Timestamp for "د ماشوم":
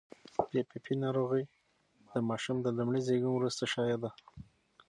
2.11-2.57